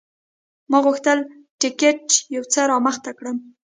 ما 0.69 0.77
غوښتل 0.85 1.19
ټکټ 1.61 2.05
یو 2.35 2.43
څه 2.53 2.59
رامخته 2.71 3.11
کړم. 3.17 3.37